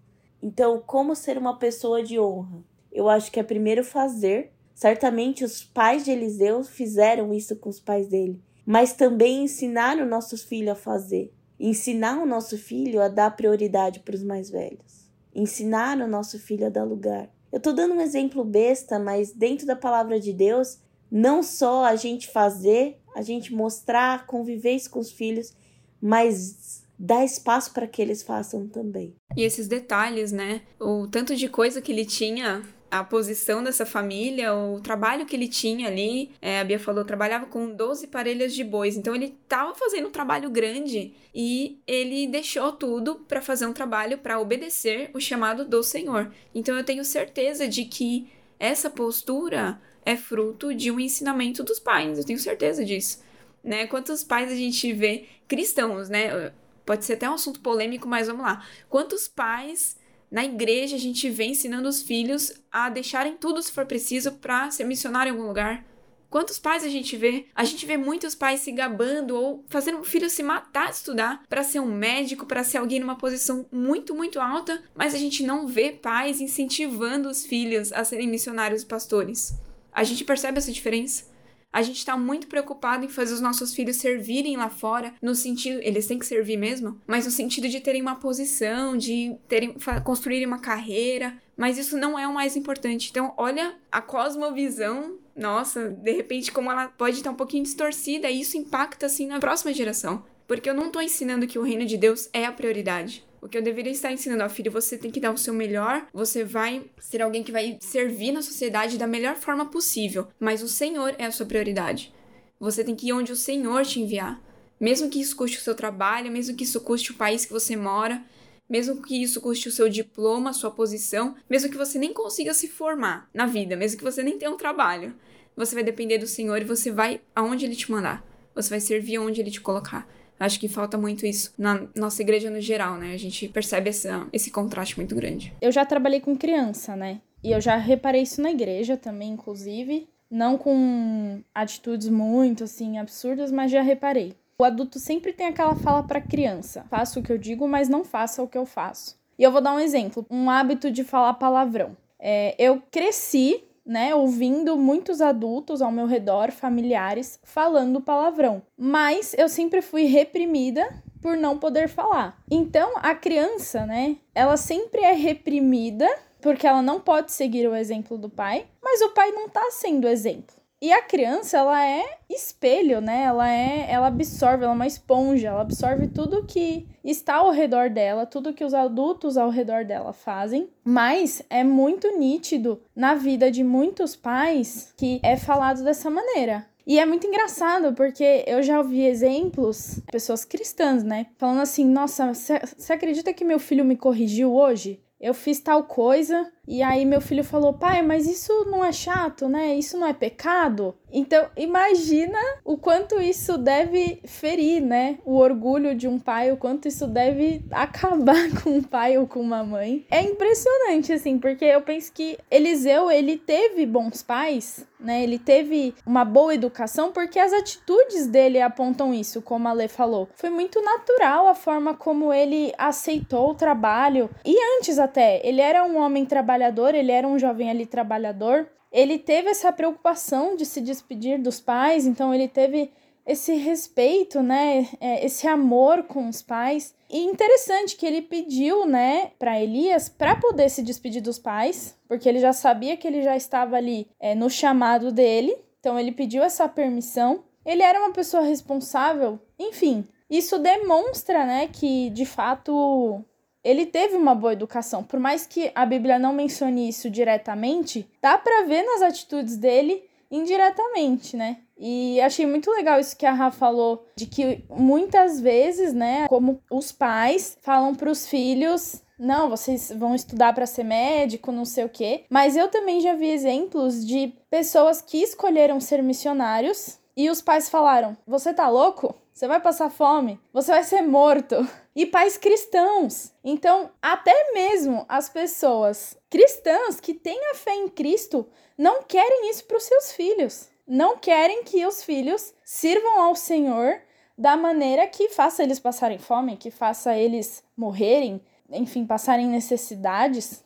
Então, 0.43 0.83
como 0.87 1.15
ser 1.15 1.37
uma 1.37 1.59
pessoa 1.59 2.03
de 2.03 2.19
honra? 2.19 2.65
Eu 2.91 3.11
acho 3.11 3.31
que 3.31 3.39
é 3.39 3.43
primeiro 3.43 3.85
fazer. 3.85 4.53
Certamente 4.75 5.45
os 5.45 5.63
pais 5.63 6.03
de 6.03 6.11
Eliseu 6.11 6.65
fizeram 6.65 7.35
isso 7.35 7.55
com 7.57 7.69
os 7.69 7.79
pais 7.79 8.09
dele, 8.09 8.41
mas 8.65 8.95
também 8.95 9.45
ensinaram 9.45 10.07
nossos 10.07 10.43
filhos 10.43 10.73
a 10.73 10.75
fazer. 10.75 11.33
Ensinar 11.59 12.21
o 12.21 12.27
nosso 12.27 12.59
filho 12.59 13.01
a 13.01 13.09
dar 13.09 13.37
prioridade 13.37 14.01
para 14.01 14.15
os 14.15 14.23
mais 14.23 14.51
velhos. 14.51 15.11
Ensinar 15.35 15.99
o 15.99 16.09
nosso 16.09 16.39
filho 16.39 16.67
a 16.67 16.71
dar 16.71 16.85
lugar. 16.85 17.31
Eu 17.51 17.59
estou 17.59 17.73
dando 17.73 17.95
um 17.95 18.01
exemplo 18.01 18.45
besta, 18.45 18.99
mas 18.99 19.33
dentro 19.33 19.67
da 19.67 19.77
palavra 19.77 20.19
de 20.19 20.33
Deus, 20.33 20.79
não 21.11 21.43
só 21.43 21.85
a 21.85 21.97
gente 21.97 22.29
fazer, 22.29 22.99
a 23.15 23.23
gente 23.23 23.53
mostrar, 23.53 24.27
conviver 24.27 24.81
com 24.89 24.99
os 24.99 25.13
filhos, 25.13 25.55
mas 26.01 26.83
dá 26.99 27.25
espaço 27.25 27.73
para 27.73 27.87
que 27.87 28.01
eles 28.01 28.23
façam 28.23 28.67
também. 28.69 29.15
E 29.37 29.43
esses 29.43 29.69
detalhes, 29.69 30.33
né? 30.33 30.63
O 30.81 31.07
tanto 31.07 31.37
de 31.37 31.49
coisa 31.49 31.83
que 31.83 31.93
ele 31.93 32.05
tinha 32.05 32.63
a 32.93 33.03
posição 33.03 33.65
dessa 33.65 33.85
família, 33.85 34.55
o 34.55 34.81
trabalho 34.81 35.27
que 35.27 35.35
ele 35.35 35.49
tinha 35.49 35.89
ali. 35.89 36.31
É, 36.41 36.61
a 36.61 36.65
Bia 36.65 36.79
falou, 36.79 37.05
trabalhava 37.05 37.47
com 37.47 37.75
12 37.75 38.07
parelhas 38.07 38.55
de 38.55 38.63
bois. 38.63 38.97
Então 38.97 39.15
ele 39.15 39.37
estava 39.43 39.75
fazendo 39.75 40.09
um 40.09 40.13
trabalho 40.13 40.51
grande 40.51 41.15
e 41.35 41.81
ele 41.87 42.27
deixou 42.27 42.71
tudo 42.73 43.17
para 43.17 43.41
fazer 43.41 43.67
um 43.67 43.73
trabalho 43.73 44.19
para 44.19 44.39
obedecer 44.39 45.11
o 45.15 45.21
chamado 45.21 45.65
do 45.65 45.83
Senhor. 45.83 46.33
Então 46.55 46.77
eu 46.77 46.85
tenho 46.85 47.05
certeza 47.05 47.67
de 47.67 47.85
que 47.85 48.31
essa 48.61 48.89
postura 48.89 49.81
é 50.05 50.17
fruto 50.17 50.75
de 50.75 50.91
um 50.91 51.01
ensinamento 51.01 51.65
dos 51.65 51.81
pais. 51.81 52.19
Eu 52.19 52.25
tenho 52.25 52.39
certeza 52.39 52.85
disso 52.85 53.23
né? 53.63 53.87
Quantos 53.87 54.25
pais 54.25 54.51
a 54.51 54.57
gente 54.57 54.93
vê 54.93 55.27
cristãos, 55.47 56.09
né? 56.09 56.53
Pode 56.85 57.05
ser 57.05 57.15
até 57.15 57.31
um 57.31 57.35
assunto 57.35 57.61
polêmico, 57.61 58.09
mas 58.09 58.27
vamos 58.27 58.43
lá. 58.43 58.67
Quantos 58.89 59.29
pais 59.29 59.97
na 60.33 60.43
igreja 60.47 60.97
a 60.97 60.99
gente 60.99 61.29
vê 61.29 61.45
ensinando 61.45 61.87
os 61.87 62.01
filhos 62.01 62.55
a 62.73 62.89
deixarem 62.89 63.37
tudo 63.37 63.63
se 63.63 63.71
for 63.71 63.85
preciso 63.85 64.33
para 64.33 64.71
ser 64.71 64.85
missionário 64.85 65.29
em 65.29 65.37
algum 65.37 65.47
lugar? 65.47 65.85
Quantos 66.31 66.59
pais 66.59 66.83
a 66.83 66.89
gente 66.89 67.15
vê? 67.15 67.45
A 67.55 67.63
gente 67.63 67.85
vê 67.85 67.99
muitos 67.99 68.35
pais 68.35 68.61
se 68.61 68.73
gabando 68.73 69.37
ou 69.37 69.63
fazendo 69.69 70.01
o 70.01 70.05
filho 70.05 70.31
se 70.31 70.43
matar 70.43 70.89
de 70.89 70.97
estudar 70.97 71.43
para 71.47 71.63
ser 71.63 71.81
um 71.81 71.95
médico, 71.95 72.47
para 72.47 72.65
ser 72.65 72.79
alguém 72.79 72.99
numa 72.99 73.17
posição 73.17 73.67
muito, 73.71 74.15
muito 74.15 74.41
alta, 74.41 74.83
mas 74.95 75.15
a 75.15 75.19
gente 75.19 75.43
não 75.43 75.67
vê 75.67 75.93
pais 75.93 76.41
incentivando 76.41 77.29
os 77.29 77.45
filhos 77.45 77.93
a 77.93 78.03
serem 78.03 78.27
missionários 78.27 78.81
e 78.81 78.87
pastores. 78.87 79.53
A 79.93 80.03
gente 80.03 80.25
percebe 80.25 80.57
essa 80.57 80.73
diferença? 80.73 81.31
A 81.73 81.81
gente 81.81 81.97
está 81.97 82.19
muito 82.19 82.47
preocupado 82.49 83.05
em 83.05 83.09
fazer 83.09 83.33
os 83.33 83.41
nossos 83.41 83.75
filhos 83.75 83.97
servirem 83.97 84.57
lá 84.59 84.69
fora, 84.69 85.15
no 85.23 85.35
sentido, 85.35 85.81
eles 85.83 86.07
têm 86.07 86.19
que 86.19 86.27
servir 86.27 86.59
mesmo, 86.59 87.01
mas 87.07 87.25
no 87.25 87.31
sentido 87.31 87.67
de 87.67 87.81
terem 87.81 88.03
uma 88.03 88.17
posição, 88.17 88.97
de 88.97 89.35
terem 89.49 89.75
construírem 90.05 90.47
uma 90.47 90.59
carreira, 90.59 91.35
mas 91.57 91.79
isso 91.79 91.97
não 91.97 92.19
é 92.19 92.29
o 92.29 92.35
mais 92.35 92.57
importante. 92.57 93.09
Então, 93.11 93.33
olha 93.39 93.75
a 93.91 94.03
cosmovisão, 94.03 95.17
nossa, 95.35 95.89
de 95.89 96.13
repente 96.13 96.53
como 96.53 96.71
ela 96.71 96.89
pode 96.89 97.17
estar 97.17 97.31
um 97.31 97.37
pouquinho 97.37 97.65
distorcida, 97.65 98.31
e 98.31 98.43
isso 98.43 98.59
impacta 98.59 99.07
assim 99.07 99.27
na 99.27 99.41
próxima 99.41 99.73
geração, 99.73 100.23
porque 100.47 100.69
eu 100.69 100.75
não 100.75 100.89
estou 100.89 101.01
ensinando 101.01 101.47
que 101.47 101.59
o 101.59 101.63
reino 101.63 101.87
de 101.87 101.97
Deus 101.97 102.29
é 102.35 102.45
a 102.45 102.53
prioridade. 102.53 103.25
O 103.43 103.49
que 103.49 103.59
eu 103.59 103.63
deveria 103.63 103.91
estar 103.91 104.13
ensinando 104.13 104.45
ao 104.45 104.49
filho, 104.49 104.71
você 104.71 104.97
tem 104.97 105.11
que 105.11 105.19
dar 105.19 105.33
o 105.33 105.37
seu 105.37 105.53
melhor, 105.53 106.07
você 106.13 106.45
vai 106.45 106.85
ser 107.01 107.21
alguém 107.21 107.43
que 107.43 107.51
vai 107.51 107.77
servir 107.81 108.31
na 108.31 108.41
sociedade 108.41 108.97
da 108.97 109.05
melhor 109.05 109.35
forma 109.35 109.67
possível, 109.67 110.29
mas 110.39 110.63
o 110.63 110.69
Senhor 110.69 111.17
é 111.19 111.25
a 111.25 111.33
sua 111.33 111.45
prioridade. 111.45 112.15
Você 112.61 112.85
tem 112.85 112.95
que 112.95 113.09
ir 113.09 113.13
onde 113.13 113.33
o 113.33 113.37
Senhor 113.37 113.85
te 113.85 113.99
enviar. 113.99 114.41
Mesmo 114.79 115.11
que 115.11 115.21
isso 115.21 115.35
custe 115.35 115.59
o 115.59 115.61
seu 115.61 115.75
trabalho, 115.75 116.31
mesmo 116.31 116.57
que 116.57 116.63
isso 116.63 116.81
custe 116.83 117.11
o 117.11 117.17
país 117.17 117.45
que 117.45 117.53
você 117.53 117.75
mora, 117.75 118.23
mesmo 118.71 119.03
que 119.03 119.21
isso 119.21 119.41
custe 119.41 119.67
o 119.69 119.73
seu 119.73 119.89
diploma, 119.89 120.51
a 120.51 120.53
sua 120.53 120.71
posição, 120.71 121.35
mesmo 121.51 121.69
que 121.69 121.77
você 121.77 121.99
nem 121.99 122.13
consiga 122.13 122.55
se 122.55 122.69
formar 122.69 123.29
na 123.35 123.45
vida, 123.45 123.75
mesmo 123.75 123.99
que 123.99 124.05
você 124.05 124.23
nem 124.23 124.39
tenha 124.39 124.53
um 124.53 124.57
trabalho, 124.57 125.17
você 125.57 125.75
vai 125.75 125.83
depender 125.83 126.19
do 126.19 126.29
Senhor 126.29 126.63
e 126.63 126.65
você 126.65 126.93
vai 126.93 127.21
aonde 127.35 127.65
Ele 127.65 127.75
te 127.75 127.91
mandar. 127.91 128.25
Você 128.55 128.71
vai 128.71 128.79
servir 128.79 129.17
aonde 129.17 129.41
Ele 129.41 129.51
te 129.51 129.61
colocar. 129.61 130.09
Acho 130.43 130.59
que 130.59 130.67
falta 130.67 130.99
muito 130.99 131.25
isso 131.25 131.55
na 131.57 131.87
nossa 131.95 132.21
igreja 132.21 132.51
no 132.51 132.61
geral, 132.61 132.97
né? 132.97 133.15
A 133.15 133.17
gente 133.17 133.47
percebe 133.47 133.91
essa, 133.91 134.27
esse 134.33 134.51
contraste 134.51 134.97
muito 134.97 135.15
grande. 135.15 135.55
Eu 135.61 135.71
já 135.71 135.87
trabalhei 135.87 136.21
com 136.21 136.37
criança, 136.37 136.97
né? 136.97 137.21
E 137.45 137.53
eu 137.53 137.61
já 137.61 137.77
reparei 137.77 138.23
isso 138.23 138.43
na 138.43 138.51
igreja 138.51 138.97
também, 138.97 139.31
inclusive. 139.31 140.09
Não 140.29 140.59
com 140.59 141.41
atitudes 141.55 142.09
muito, 142.09 142.65
assim, 142.65 142.99
absurdas, 142.99 143.53
mas 143.53 143.71
já 143.71 143.83
reparei. 143.83 144.35
O 144.59 144.65
adulto 144.65 144.99
sempre 144.99 145.33
tem 145.33 145.47
aquela 145.47 145.77
fala 145.77 146.03
para 146.03 146.21
criança: 146.21 146.87
faça 146.91 147.21
o 147.21 147.23
que 147.23 147.31
eu 147.31 147.39
digo, 147.39 147.69
mas 147.69 147.89
não 147.89 148.05
faça 148.05 148.43
o 148.43 148.49
que 148.49 148.59
eu 148.59 148.67
faço. 148.67 149.17
E 149.39 149.45
eu 149.45 149.53
vou 149.53 149.61
dar 149.61 149.75
um 149.75 149.79
exemplo: 149.79 150.27
um 150.29 150.51
hábito 150.51 150.91
de 150.91 151.05
falar 151.05 151.35
palavrão. 151.35 151.97
É, 152.19 152.57
eu 152.59 152.83
cresci 152.91 153.63
né, 153.85 154.15
ouvindo 154.15 154.77
muitos 154.77 155.21
adultos 155.21 155.83
ao 155.83 155.93
meu 155.93 156.07
redor, 156.07 156.51
familiares, 156.51 157.39
falando 157.43 158.01
palavrão. 158.01 158.63
Mas 158.77 159.35
eu 159.37 159.49
sempre 159.49 159.83
fui 159.83 160.05
reprimida 160.05 160.89
por 161.21 161.37
não 161.37 161.59
poder 161.59 161.89
falar. 161.89 162.43
Então, 162.51 162.93
a 162.97 163.15
criança, 163.15 163.87
né, 163.87 164.17
ela 164.35 164.57
sempre 164.57 165.03
é 165.03 165.13
reprimida 165.13 166.09
porque 166.41 166.67
ela 166.67 166.83
não 166.83 167.01
pode 167.01 167.31
seguir 167.33 167.69
o 167.69 167.77
exemplo 167.77 168.19
do 168.19 168.29
pai, 168.29 168.67
mas 168.83 169.01
o 169.01 169.11
pai 169.11 169.31
não 169.31 169.49
tá 169.49 169.71
sendo 169.71 170.09
exemplo. 170.09 170.62
E 170.83 170.91
a 170.91 171.01
criança, 171.01 171.59
ela 171.59 171.87
é 171.87 172.03
espelho, 172.29 173.01
né? 173.01 173.23
Ela 173.23 173.49
é, 173.49 173.87
ela 173.89 174.09
absorve, 174.09 174.65
ela 174.65 174.73
é 174.73 174.75
uma 174.75 174.87
esponja, 174.87 175.47
ela 175.47 175.61
absorve 175.61 176.09
tudo 176.09 176.45
que 176.45 176.89
está 177.05 177.37
ao 177.37 177.53
redor 177.53 177.89
dela, 177.89 178.27
tudo 178.27 178.53
que 178.53 178.65
os 178.65 178.75
adultos 178.75 179.37
ao 179.37 179.49
redor 179.49 179.85
dela 179.85 180.13
fazem. 180.13 180.69
Mas 180.83 181.41
é 181.49 181.63
muito 181.63 182.19
nítido 182.19 182.83
na 182.97 183.15
vida 183.15 183.49
de 183.49 183.63
muitos 183.63 184.17
pais 184.17 184.93
que 184.97 185.21
é 185.23 185.37
falado 185.37 185.85
dessa 185.85 186.11
maneira. 186.11 186.67
E 186.85 186.99
é 186.99 187.07
muito 187.07 187.29
engraçado, 187.29 187.93
porque 187.93 188.43
eu 188.45 188.61
já 188.61 188.79
ouvi 188.79 189.07
exemplos, 189.07 190.01
pessoas 190.11 190.45
cristãs, 190.45 191.05
né? 191.05 191.27
Falando 191.39 191.61
assim: 191.61 191.85
nossa, 191.85 192.35
você 192.35 192.93
acredita 192.93 193.33
que 193.33 193.45
meu 193.45 193.61
filho 193.61 193.85
me 193.85 193.95
corrigiu 193.95 194.53
hoje? 194.53 195.01
Eu 195.21 195.33
fiz 195.33 195.61
tal 195.61 195.85
coisa 195.85 196.51
e 196.67 196.83
aí 196.83 197.05
meu 197.05 197.21
filho 197.21 197.45
falou: 197.45 197.73
"Pai, 197.73 198.03
mas 198.03 198.27
isso 198.27 198.65
não 198.67 198.85
é 198.85 198.93
chato, 198.93 199.49
né? 199.49 199.75
Isso 199.75 199.99
não 199.99 200.07
é 200.07 200.13
pecado?" 200.13 200.95
Então, 201.13 201.47
imagina 201.57 202.39
o 202.65 202.79
quanto 202.79 203.21
isso 203.21 203.59
deve 203.59 204.21
ferir, 204.25 204.81
né? 204.81 205.19
O 205.25 205.37
orgulho 205.37 205.95
de 205.95 206.09
um 206.09 206.19
pai, 206.19 206.51
o 206.51 206.57
quanto 206.57 206.89
isso 206.89 207.07
deve 207.07 207.63
acabar 207.71 208.49
com 208.63 208.71
um 208.71 208.83
pai 208.83 209.19
ou 209.19 209.27
com 209.27 209.41
uma 209.41 209.63
mãe. 209.63 210.07
É 210.11 210.23
impressionante 210.23 211.13
assim, 211.13 211.39
porque 211.39 211.67
eu 211.67 211.83
penso 211.83 212.11
que 212.13 212.39
Eliseu, 212.51 213.11
ele 213.11 213.37
teve 213.37 213.85
bons 213.85 214.23
pais, 214.23 214.87
né? 214.99 215.23
Ele 215.23 215.39
teve 215.39 215.95
uma 216.07 216.25
boa 216.25 216.55
educação 216.55 217.13
porque 217.13 217.39
as 217.39 217.53
atitudes 217.53 218.27
dele 218.27 218.61
apontam 218.61 219.13
isso, 219.13 219.43
como 219.43 219.69
a 219.69 219.73
Lê 219.73 219.89
falou. 219.89 220.29
Foi 220.35 220.49
muito 220.49 220.81
natural 220.81 221.47
a 221.47 221.55
forma 221.55 221.93
como 221.93 222.33
ele 222.33 222.73
aceitou 222.79 223.51
o 223.51 223.55
trabalho. 223.55 224.31
E 224.45 224.57
antes 224.79 224.99
até, 224.99 225.47
ele 225.47 225.61
era 225.61 225.85
um 225.85 225.99
homem 225.99 226.25
trabalhador 226.25 226.52
trabalhador, 226.53 226.95
ele 226.95 227.11
era 227.11 227.27
um 227.27 227.39
jovem 227.39 227.71
ali 227.71 227.87
trabalhador. 227.87 228.69
Ele 228.91 229.19
teve 229.19 229.49
essa 229.49 229.73
preocupação 229.73 230.55
de 230.55 230.67
se 230.67 230.81
despedir 230.81 231.41
dos 231.41 231.61
pais, 231.61 232.07
então 232.07 232.35
ele 232.35 232.47
teve 232.47 232.91
esse 233.25 233.55
respeito, 233.55 234.43
né, 234.43 234.87
é, 235.01 235.25
esse 235.25 235.47
amor 235.47 236.03
com 236.03 236.29
os 236.29 236.43
pais. 236.43 236.95
E 237.09 237.21
interessante 237.21 237.97
que 237.97 238.05
ele 238.05 238.21
pediu, 238.21 238.85
né, 238.85 239.31
para 239.39 239.61
Elias 239.61 240.09
para 240.09 240.37
poder 240.37 240.69
se 240.69 240.83
despedir 240.83 241.23
dos 241.23 241.39
pais, 241.39 241.97
porque 242.07 242.29
ele 242.29 242.41
já 242.41 242.53
sabia 242.53 242.97
que 242.97 243.07
ele 243.07 243.23
já 243.23 243.37
estava 243.37 243.77
ali 243.77 244.09
é, 244.21 244.35
no 244.35 244.51
chamado 244.51 245.11
dele. 245.11 245.57
Então 245.81 245.99
ele 245.99 246.13
pediu 246.13 246.43
essa 246.43 246.69
permissão. 246.69 247.45
Ele 247.65 247.83
era 247.83 247.99
uma 247.99 248.13
pessoa 248.13 248.43
responsável. 248.43 249.39
Enfim, 249.59 250.05
isso 250.29 250.59
demonstra, 250.59 251.47
né, 251.47 251.69
que 251.69 252.11
de 252.11 252.27
fato 252.27 253.25
ele 253.65 253.87
teve 253.87 254.17
uma 254.17 254.35
boa 254.35 254.53
educação. 254.53 255.05
Por 255.05 255.21
mais 255.21 255.47
que 255.47 255.71
a 255.75 255.87
Bíblia 255.87 256.19
não 256.19 256.33
mencione 256.33 256.89
isso 256.89 257.09
diretamente, 257.11 258.09
dá 258.21 258.37
para 258.37 258.65
ver 258.65 258.83
nas 258.83 259.03
atitudes 259.03 259.57
dele 259.57 260.03
indiretamente, 260.31 261.37
né? 261.37 261.59
E 261.77 262.21
achei 262.21 262.47
muito 262.47 262.71
legal 262.71 262.99
isso 262.99 263.17
que 263.17 263.27
a 263.27 263.33
Rafa 263.33 263.59
falou, 263.59 264.07
de 264.17 264.25
que 264.25 264.65
muitas 264.71 265.41
vezes, 265.41 265.93
né, 265.93 266.27
como 266.29 266.61
os 266.71 266.91
pais 266.91 267.59
falam 267.61 267.95
para 267.95 268.11
os 268.11 268.27
filhos, 268.27 269.03
não, 269.19 269.51
vocês 269.51 269.93
vão 269.95 270.15
estudar 270.15 270.55
para 270.55 270.67
ser 270.67 270.85
médico, 270.85 271.53
não 271.53 271.65
sei 271.65 271.85
o 271.85 271.89
quê. 271.89 272.25
Mas 272.31 272.57
eu 272.57 272.69
também 272.69 273.01
já 273.01 273.15
vi 273.15 273.29
exemplos 273.29 274.05
de 274.07 274.33
pessoas 274.51 275.03
que 275.03 275.19
escolheram 275.23 275.79
ser 275.79 276.03
missionários 276.03 276.99
e 277.17 277.29
os 277.29 277.43
pais 277.43 277.69
falaram: 277.69 278.17
"Você 278.27 278.55
tá 278.55 278.69
louco? 278.69 279.15
Você 279.33 279.47
vai 279.47 279.61
passar 279.61 279.91
fome, 279.91 280.41
você 280.53 280.73
vai 280.73 280.83
ser 280.83 281.03
morto". 281.03 281.57
E 281.95 282.07
pais 282.07 282.37
cristãos. 282.37 283.33
Então, 283.45 283.91
até 284.01 284.53
mesmo 284.53 285.05
as 285.09 285.29
pessoas 285.29 286.17
cristãs 286.31 287.01
que 287.01 287.15
têm 287.15 287.51
a 287.51 287.55
fé 287.55 287.75
em 287.75 287.89
Cristo 287.89 288.47
não 288.77 289.03
querem 289.03 289.51
isso 289.51 289.65
para 289.65 289.77
os 289.77 289.85
seus 289.85 290.13
filhos. 290.13 290.69
Não 290.87 291.17
querem 291.17 291.65
que 291.65 291.87
os 291.87 292.03
filhos 292.03 292.55
sirvam 292.65 293.21
ao 293.21 293.37
Senhor 293.37 294.01
da 294.37 294.57
maneira 294.57 295.07
que 295.07 295.29
faça 295.29 295.63
eles 295.63 295.79
passarem 295.79 296.19
fome, 296.19 296.57
que 296.57 296.71
faça 296.71 297.17
eles 297.17 297.63
morrerem, 297.77 298.41
enfim, 298.71 299.07
passarem 299.07 299.47
necessidades. 299.47 300.65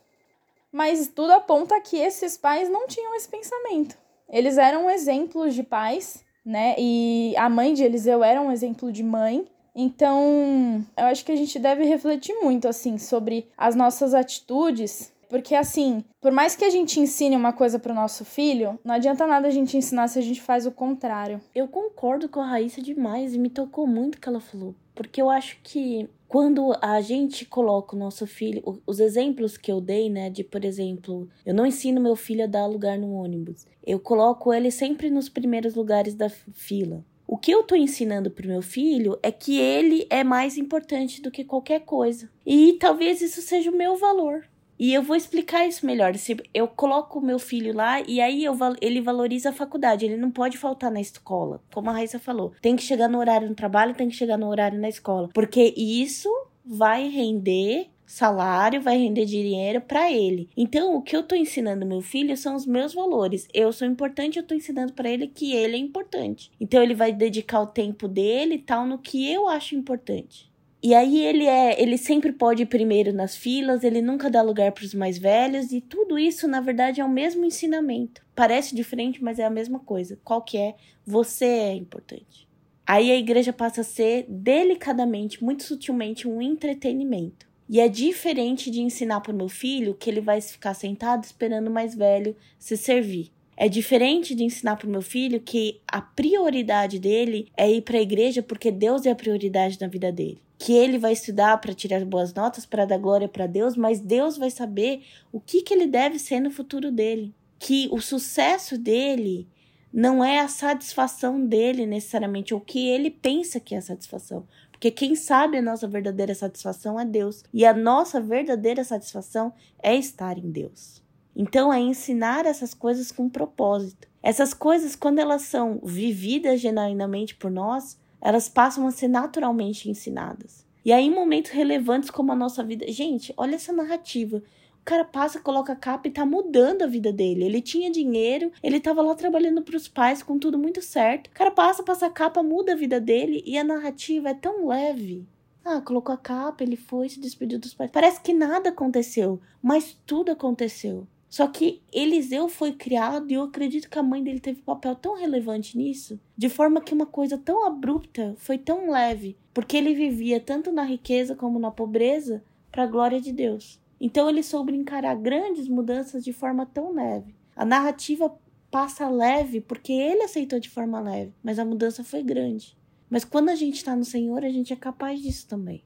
Mas 0.73 1.09
tudo 1.09 1.33
aponta 1.33 1.81
que 1.81 1.97
esses 1.99 2.37
pais 2.37 2.69
não 2.69 2.87
tinham 2.87 3.15
esse 3.15 3.29
pensamento. 3.29 3.97
Eles 4.29 4.59
eram 4.59 4.89
exemplos 4.89 5.55
de 5.55 5.63
pais, 5.63 6.25
né? 6.45 6.75
E 6.79 7.35
a 7.37 7.49
mãe 7.49 7.75
de 7.75 7.83
Eliseu 7.83 8.23
era 8.23 8.41
um 8.41 8.51
exemplo 8.51 8.91
de 8.91 9.03
mãe, 9.03 9.47
então, 9.79 10.83
eu 10.97 11.05
acho 11.05 11.23
que 11.23 11.31
a 11.31 11.37
gente 11.37 11.59
deve 11.59 11.85
refletir 11.85 12.35
muito, 12.43 12.67
assim, 12.67 12.97
sobre 12.97 13.47
as 13.59 13.75
nossas 13.75 14.15
atitudes. 14.15 15.15
Porque, 15.29 15.55
assim, 15.55 16.03
por 16.19 16.33
mais 16.33 16.57
que 16.57 16.65
a 16.65 16.71
gente 16.71 16.99
ensine 16.99 17.37
uma 17.37 17.53
coisa 17.53 17.79
pro 17.79 17.93
nosso 17.93 18.25
filho, 18.25 18.79
não 18.83 18.95
adianta 18.95 19.27
nada 19.27 19.49
a 19.49 19.51
gente 19.51 19.77
ensinar 19.77 20.09
se 20.09 20.19
a 20.19 20.23
gente 20.23 20.41
faz 20.41 20.67
o 20.67 20.71
contrário. 20.71 21.43
Eu 21.55 21.69
concordo 21.69 22.27
com 22.27 22.41
a 22.41 22.47
Raíssa 22.47 22.81
demais 22.81 23.35
e 23.35 23.39
me 23.39 23.51
tocou 23.51 23.87
muito 23.87 24.15
o 24.15 24.21
que 24.21 24.29
ela 24.29 24.41
falou. 24.41 24.75
Porque 24.95 25.21
eu 25.21 25.29
acho 25.29 25.59
que 25.63 26.09
quando 26.27 26.75
a 26.81 27.01
gente 27.03 27.45
coloca 27.45 27.95
o 27.95 27.99
nosso 27.99 28.27
filho, 28.27 28.81
os 28.87 28.99
exemplos 28.99 29.59
que 29.59 29.71
eu 29.71 29.81
dei, 29.81 30.09
né, 30.09 30.31
de 30.31 30.43
por 30.43 30.65
exemplo, 30.65 31.29
eu 31.45 31.53
não 31.53 31.67
ensino 31.67 32.01
meu 32.01 32.17
filho 32.17 32.45
a 32.45 32.47
dar 32.47 32.67
lugar 32.67 32.99
no 32.99 33.13
ônibus. 33.13 33.67
Eu 33.85 34.01
coloco 34.01 34.55
ele 34.55 34.71
sempre 34.71 35.11
nos 35.11 35.29
primeiros 35.29 35.75
lugares 35.75 36.15
da 36.15 36.31
fila. 36.31 37.05
Que 37.47 37.53
eu 37.53 37.61
estou 37.61 37.79
ensinando 37.79 38.29
para 38.29 38.45
o 38.45 38.49
meu 38.49 38.61
filho 38.61 39.21
é 39.23 39.31
que 39.31 39.57
ele 39.57 40.05
é 40.11 40.25
mais 40.25 40.59
importante 40.59 41.23
do 41.23 41.31
que 41.31 41.45
qualquer 41.45 41.79
coisa. 41.83 42.29
E 42.45 42.73
talvez 42.73 43.23
isso 43.23 43.41
seja 43.41 43.71
o 43.71 43.77
meu 43.77 43.95
valor. 43.95 44.49
E 44.77 44.93
eu 44.93 45.01
vou 45.01 45.15
explicar 45.15 45.65
isso 45.65 45.87
melhor. 45.87 46.17
Se 46.17 46.37
eu 46.53 46.67
coloco 46.67 47.21
o 47.21 47.25
meu 47.25 47.39
filho 47.39 47.73
lá 47.73 48.01
e 48.01 48.21
aí 48.21 48.43
eu, 48.43 48.59
ele 48.81 49.01
valoriza 49.01 49.51
a 49.51 49.53
faculdade. 49.53 50.05
Ele 50.05 50.17
não 50.17 50.29
pode 50.29 50.59
faltar 50.59 50.91
na 50.91 51.01
escola. 51.01 51.63
Como 51.73 51.89
a 51.89 51.93
Raíssa 51.93 52.19
falou. 52.19 52.53
Tem 52.61 52.75
que 52.75 52.83
chegar 52.83 53.09
no 53.09 53.21
horário 53.21 53.49
no 53.49 53.55
trabalho, 53.55 53.95
tem 53.95 54.09
que 54.09 54.17
chegar 54.17 54.37
no 54.37 54.49
horário 54.49 54.81
na 54.81 54.89
escola. 54.89 55.29
Porque 55.33 55.73
isso 55.77 56.29
vai 56.65 57.09
render 57.09 57.91
salário, 58.07 58.81
vai 58.81 58.97
render 58.97 59.25
dinheiro 59.25 59.81
para 59.81 60.11
ele. 60.11 60.49
Então, 60.57 60.95
o 60.95 61.03
que 61.03 61.17
eu 61.17 61.23
tô 61.23 61.35
ensinando 61.35 61.85
meu 61.85 62.01
filho 62.01 62.37
são 62.37 62.55
os 62.55 62.65
meus 62.65 62.95
valores. 62.95 63.49
Eu 63.53 63.73
sou 63.73 63.87
importante, 63.87 64.39
eu 64.39 64.47
tô 64.47 64.55
ensinando 64.55 64.93
para 64.93 65.11
ele 65.11 65.27
que 65.27 65.53
ele 65.53 65.77
é 65.77 65.79
importante. 65.79 66.51
Então, 66.61 66.83
ele 66.83 66.95
vai 66.95 67.13
dedicar 67.13 67.61
o 67.61 67.67
tempo 67.67 68.07
dele 68.07 68.59
tal 68.59 68.87
no 68.87 68.99
que 68.99 69.31
eu 69.31 69.49
acho 69.49 69.75
importante. 69.75 70.51
E 70.83 70.95
aí 70.95 71.25
ele 71.25 71.47
é, 71.47 71.83
ele 71.83 71.99
sempre 71.99 72.31
pode 72.31 72.63
ir 72.63 72.67
primeiro 72.67 73.13
nas 73.13 73.35
filas, 73.35 73.83
ele 73.83 74.01
nunca 74.01 74.31
dá 74.31 74.41
lugar 74.41 74.71
para 74.71 74.85
os 74.85 74.95
mais 74.95 75.19
velhos 75.19 75.73
e 75.73 75.81
tudo 75.81 76.17
isso 76.17 76.47
na 76.47 76.61
verdade 76.61 77.01
é 77.01 77.05
o 77.05 77.09
mesmo 77.09 77.45
ensinamento. 77.45 78.25
Parece 78.37 78.73
diferente, 78.73 79.21
mas 79.21 79.41
é 79.41 79.45
a 79.45 79.51
mesma 79.51 79.81
coisa. 79.81 80.17
Qual 80.23 80.43
que 80.43 80.57
é? 80.57 80.77
Você 81.05 81.45
é 81.45 81.75
importante. 81.75 82.47
Aí 82.87 83.11
a 83.11 83.17
igreja 83.17 83.53
passa 83.53 83.81
a 83.81 83.85
ser 83.85 84.27
delicadamente, 84.29 85.43
muito 85.43 85.65
sutilmente 85.65 86.29
um 86.29 86.41
entretenimento. 86.41 87.49
E 87.69 87.81
é 87.81 87.89
diferente 87.89 88.71
de 88.71 88.81
ensinar 88.81 89.21
para 89.21 89.33
o 89.33 89.37
meu 89.37 89.49
filho 89.49 89.95
que 89.95 90.09
ele 90.09 90.21
vai 90.21 90.41
ficar 90.41 90.75
sentado 90.75 91.25
esperando 91.25 91.69
o 91.69 91.73
mais 91.73 91.95
velho 91.95 92.37
se 92.59 92.77
servir. 92.77 93.31
É 93.57 93.69
diferente 93.69 94.35
de 94.35 94.45
ensinar 94.45 94.77
para 94.77 94.87
o 94.87 94.91
meu 94.91 95.03
filho 95.03 95.41
que 95.41 95.81
a 95.89 96.01
prioridade 96.01 96.99
dele 96.99 97.49
é 97.57 97.71
ir 97.71 97.83
para 97.83 97.99
a 97.99 98.03
igreja 98.03 98.43
porque 98.43 98.71
Deus 98.71 99.07
é 99.07 99.11
a 99.11 99.17
prioridade 99.17 99.79
na 99.81 99.89
vida 99.89 100.13
dele 100.13 100.41
que 100.59 100.73
ele 100.73 100.99
vai 100.99 101.13
estudar 101.13 101.59
para 101.59 101.75
tirar 101.75 102.05
boas 102.05 102.33
notas, 102.33 102.65
para 102.65 102.87
dar 102.87 102.99
glória 102.99 103.29
para 103.29 103.47
Deus, 103.47 103.77
mas 103.77 104.01
Deus 104.01 104.39
vai 104.39 104.51
saber 104.51 105.03
o 105.31 105.41
que, 105.41 105.63
que 105.63 105.75
ele 105.75 105.87
deve 105.87 106.19
ser 106.19 106.41
no 106.41 106.51
futuro 106.51 106.91
dele. 106.91 107.35
Que 107.59 107.89
o 107.91 108.01
sucesso 108.01 108.79
dele 108.79 109.47
não 109.93 110.25
é 110.25 110.41
a 110.41 110.49
satisfação 110.49 111.45
dele 111.45 111.87
necessariamente, 111.87 112.55
ou 112.55 112.61
o 112.61 112.63
que 112.65 112.89
ele 112.89 113.11
pensa 113.11 113.61
que 113.61 113.75
é 113.75 113.79
a 113.79 113.83
satisfação. 113.83 114.47
Porque 114.77 114.91
quem 114.91 115.17
sabe 115.17 115.57
a 115.57 115.63
nossa 115.63 115.89
verdadeira 115.89 116.35
satisfação 116.35 117.01
é 117.01 117.05
Deus. 117.05 117.43
E 117.53 117.65
a 117.65 117.73
nossa 117.73 118.21
verdadeira 118.21 118.85
satisfação 118.85 119.55
é 119.83 119.97
estar 119.97 120.37
em 120.37 120.51
Deus. 120.51 121.03
Então 121.35 121.73
é 121.73 121.81
ensinar 121.81 122.45
essas 122.45 122.75
coisas 122.75 123.11
com 123.11 123.27
propósito. 123.27 124.07
Essas 124.23 124.53
coisas, 124.53 124.95
quando 124.95 125.19
elas 125.19 125.43
são 125.43 125.81
vividas 125.83 126.61
genuinamente 126.61 127.35
por 127.35 127.51
nós, 127.51 127.99
elas 128.21 128.51
passam 128.51 128.87
a 128.87 128.91
ser 128.91 129.09
naturalmente 129.09 129.89
ensinadas. 129.89 130.67
E 130.85 130.93
aí, 130.93 131.07
em 131.07 131.15
momentos 131.15 131.53
relevantes 131.53 132.11
como 132.11 132.33
a 132.33 132.37
nossa 132.37 132.63
vida. 132.63 132.87
Gente, 132.93 133.33
olha 133.37 133.55
essa 133.55 133.73
narrativa. 133.73 134.43
Cara 134.87 135.05
passa, 135.05 135.41
coloca 135.41 135.73
a 135.73 135.77
capa 135.77 136.07
e 136.07 136.13
tá 136.13 136.25
mudando 136.25 136.83
a 136.83 136.87
vida 136.87 137.13
dele. 137.13 137.43
Ele 137.45 137.61
tinha 137.61 137.91
dinheiro, 137.91 138.53
ele 138.63 138.79
tava 138.79 139.03
lá 139.03 139.17
trabalhando 139.17 139.61
pros 139.61 139.89
pais 139.89 140.23
com 140.23 140.39
tudo 140.39 140.57
muito 140.57 140.81
certo. 140.81 141.27
O 141.27 141.31
cara 141.33 141.51
passa, 141.51 141.83
passa 141.83 142.07
a 142.07 142.11
capa, 142.11 142.41
muda 142.41 142.73
a 142.73 142.77
vida 142.77 143.01
dele 143.01 143.43
e 143.45 143.59
a 143.59 143.65
narrativa 143.65 144.29
é 144.29 144.35
tão 144.35 144.69
leve. 144.69 145.27
Ah, 145.65 145.81
colocou 145.81 146.15
a 146.15 146.17
capa, 146.17 146.63
ele 146.63 146.77
foi, 146.77 147.09
se 147.09 147.19
despediu 147.19 147.59
dos 147.59 147.75
pais. 147.75 147.91
Parece 147.91 148.21
que 148.21 148.33
nada 148.33 148.69
aconteceu, 148.69 149.41
mas 149.61 149.99
tudo 150.07 150.31
aconteceu. 150.31 151.05
Só 151.29 151.49
que 151.49 151.83
Eliseu 151.93 152.49
foi 152.49 152.71
criado 152.71 153.29
e 153.29 153.35
eu 153.35 153.43
acredito 153.43 153.91
que 153.91 153.99
a 153.99 154.05
mãe 154.05 154.23
dele 154.23 154.39
teve 154.39 154.61
um 154.61 154.65
papel 154.65 154.95
tão 154.95 155.17
relevante 155.17 155.77
nisso, 155.77 156.21
de 156.37 156.49
forma 156.49 156.81
que 156.81 156.95
uma 156.95 157.07
coisa 157.07 157.37
tão 157.37 157.67
abrupta 157.67 158.37
foi 158.39 158.57
tão 158.57 158.89
leve, 158.89 159.37
porque 159.53 159.77
ele 159.77 159.95
vivia 159.95 160.39
tanto 160.39 160.71
na 160.71 160.85
riqueza 160.85 161.35
como 161.35 161.59
na 161.59 161.73
pobreza 161.73 162.45
para 162.71 162.85
a 162.85 162.87
glória 162.87 163.21
de 163.21 163.33
Deus. 163.33 163.85
Então 164.01 164.29
ele 164.29 164.43
soube 164.43 164.75
encarar 164.75 165.15
grandes 165.15 165.69
mudanças 165.69 166.23
de 166.25 166.33
forma 166.33 166.67
tão 166.67 166.93
leve. 166.93 167.35
A 167.55 167.65
narrativa 167.65 168.37
passa 168.71 169.09
leve 169.09 169.61
porque 169.61 169.93
ele 169.93 170.23
aceitou 170.23 170.61
de 170.61 170.69
forma 170.69 171.01
leve, 171.01 171.33
mas 171.43 171.59
a 171.59 171.65
mudança 171.65 172.05
foi 172.05 172.23
grande. 172.23 172.77
Mas 173.09 173.25
quando 173.25 173.49
a 173.49 173.55
gente 173.55 173.77
está 173.77 173.95
no 173.95 174.05
Senhor, 174.05 174.45
a 174.45 174.51
gente 174.51 174.73
é 174.73 174.77
capaz 174.77 175.21
disso 175.21 175.47
também. 175.47 175.86